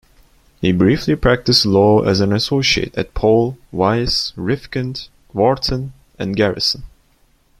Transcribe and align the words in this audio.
He 0.61 0.71
briefly 0.71 1.15
practiced 1.15 1.63
law 1.63 2.01
as 2.01 2.21
an 2.21 2.33
associate 2.33 2.97
at 2.97 3.13
Paul, 3.13 3.59
Weiss, 3.71 4.33
Rifkind, 4.35 5.09
Wharton 5.31 5.93
and 6.17 6.35
Garrison. 6.35 6.85